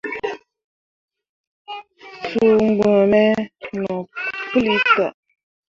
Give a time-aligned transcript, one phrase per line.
[2.29, 3.23] Suu gbǝ̃ǝ̃ me
[3.81, 3.95] no
[4.49, 5.13] puli tah.